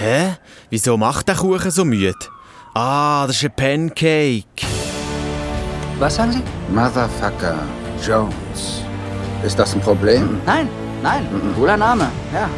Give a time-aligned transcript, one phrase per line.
[0.00, 0.36] Hä?
[0.70, 2.14] Wieso macht der Kuchen so müde?
[2.72, 4.64] Ah, das ist ein Pancake.
[5.98, 6.42] Was sagen Sie?
[6.72, 7.58] Motherfucker
[8.06, 8.84] Jones.
[9.44, 10.40] Ist das ein Problem?
[10.46, 10.68] Nein,
[11.02, 11.26] nein,
[11.56, 12.48] cooler Name, ja.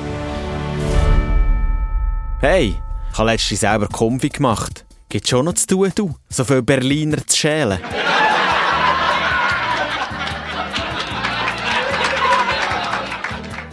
[2.41, 2.77] Hey,
[3.11, 4.85] ich habe letztens selber Kombi gemacht.
[5.09, 6.15] Gibt schon noch zu tun, du?
[6.29, 7.79] So viel Berliner zu schälen.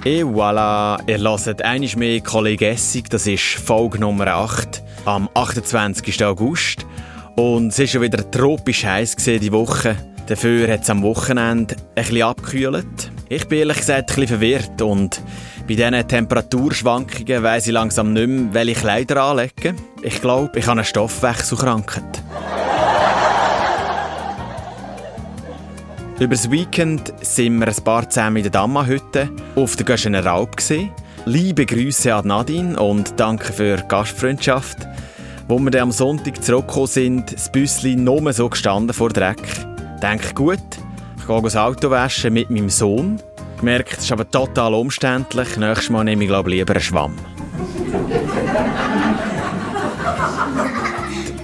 [0.09, 6.23] Et voilà, ihr hört einmal mehr Kollege Essig, das ist Folge Nummer 8 am 28.
[6.23, 6.85] August.
[7.35, 9.97] Und es war schon wieder tropisch heiß die Woche.
[10.27, 13.11] Dafür hat es am Wochenende bisschen abgekühlt.
[13.27, 15.21] Ich bin ehrlich gesagt ein bisschen verwirrt und
[15.67, 19.75] bei diesen Temperaturschwankungen weiss ich langsam nicht mehr, welche Kleider anlegen.
[20.03, 22.23] Ich glaube, ich habe eine Stoffwechselkrankheit.
[26.19, 30.55] Über das Weekend sind wir ein paar zusammen in der Damma-Hütte auf der Göschener Alp.
[31.25, 34.79] Liebe Grüße an Nadine und danke für die Gastfreundschaft.
[35.47, 39.37] Wo wir dann am Sonntag zurückgekommen sind, das Büsschen nur so gestanden vor Dreck.
[40.01, 40.57] Denke gut,
[41.19, 43.21] ich gehe das Auto waschen mit meinem Sohn.
[43.59, 45.55] Gemerkt, es ist aber total umständlich.
[45.57, 47.13] Nächstes Mal nehme ich glaube lieber einen Schwamm.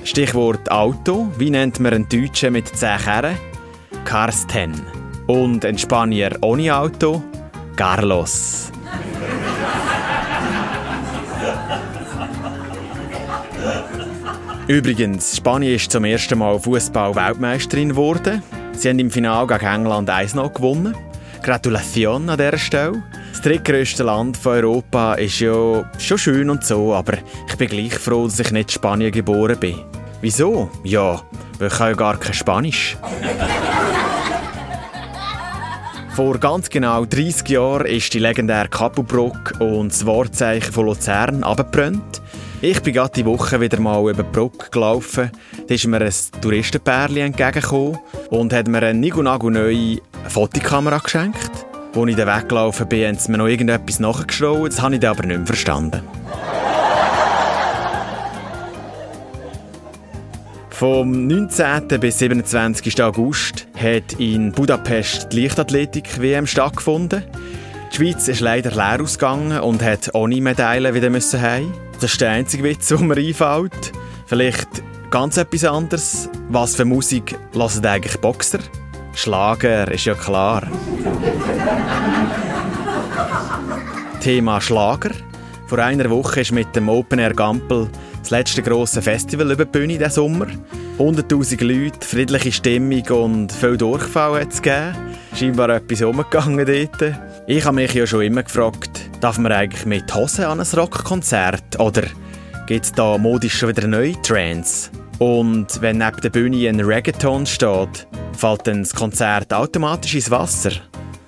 [0.04, 1.32] Stichwort Auto.
[1.38, 3.53] Wie nennt man einen Deutschen mit 10 Kerren?
[4.06, 4.73] Karsten.
[5.28, 7.23] Und ein Spanier ohne Auto?
[7.76, 8.72] Carlos.
[14.68, 18.42] Übrigens, Spanien ist zum ersten Mal Fußball-Weltmeisterin geworden.
[18.74, 20.96] Sie haben im Finale gegen England 1-0 gewonnen.
[21.42, 23.04] Gratulation an dieser Stelle.
[23.31, 27.96] Das drittgrößte Land von Europa ist ja schon schön und so, aber ich bin gleich
[27.96, 29.76] froh, dass ich nicht in Spanien geboren bin.
[30.24, 30.70] Wieso?
[30.86, 31.22] Ja,
[31.60, 32.96] kann ja gar kein Spanisch.
[36.16, 42.22] Vor ganz genau 30 Jahren ist die legendäre Kappelbrücke und das Wahrzeichen von Luzern abgebrannt.
[42.62, 45.30] Ich bin gerade die Woche wieder mal über die Brücke gelaufen.
[45.68, 48.00] Da ist mir ein Touristenpärchen entgegengekommen
[48.30, 49.97] und hat mir eine Nigo neue
[50.30, 51.52] Fotokamera geschenkt.
[51.94, 54.72] Als ich dann weggelaufen bin, haben sie mir noch irgendetwas nachgeschraubt.
[54.72, 56.02] Das habe ich dann aber nicht mehr verstanden.
[60.73, 62.00] Vom 19.
[62.00, 63.03] bis 27.
[63.03, 67.23] August hat in Budapest die Leichtathletik-WM stattgefunden.
[67.91, 71.72] Die Schweiz ist leider leer ausgegangen und hat ohne Medaillen wieder müssen heim.
[72.01, 73.91] Das ist der einzige Witz, der mir einfällt.
[74.25, 74.67] Vielleicht
[75.11, 76.28] ganz etwas anderes.
[76.50, 78.59] Was für Musik hören eigentlich Boxer?
[79.13, 80.63] Schlager, ist ja klar.
[84.22, 85.11] Thema Schlager.
[85.67, 87.90] Vor einer Woche ist mit dem Open Air Gampel
[88.23, 90.47] das letzte grosse Festival über die Bühne diesen Sommer.
[90.97, 94.95] 100'000 Leute, friedliche Stimmung und viel Durchfall hat es gegeben.
[95.35, 97.16] Scheinbar etwas umgegangen dort.
[97.47, 101.79] Ich habe mich ja schon immer gefragt, darf man eigentlich mit Hosen an ein Rockkonzert?
[101.79, 102.03] Oder
[102.66, 104.90] gibt es da modisch schon wieder neue Trends?
[105.19, 108.07] Und wenn neben der Bühne ein Reggaeton steht,
[108.38, 110.72] fällt dann das Konzert automatisch ins Wasser?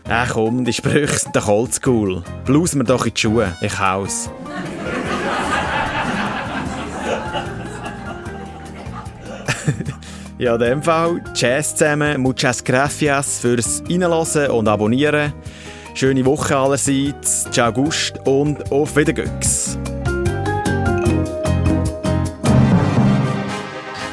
[0.07, 2.23] Ach komm, die Sprüche sind doch oldschool.
[2.45, 4.29] Blues mir doch in die Schuhe, ich haus.
[10.37, 15.33] ja, in dem Fall, Jazz zusammen, muchas gracias fürs Reinlassen und Abonnieren.
[15.93, 19.77] Schöne Woche allerseits, ciao August und auf Wiedergüchs.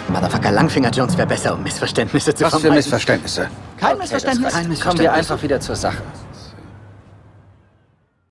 [0.09, 2.77] Motherfucker Langfinger Jones wäre besser, um Missverständnisse zu Was für vermeiden.
[2.77, 3.49] Missverständnisse?
[3.79, 4.53] Kein Missverständnis.
[4.53, 5.19] Kein Kommen wir Missverständnis.
[5.19, 6.03] einfach wieder zur Sache.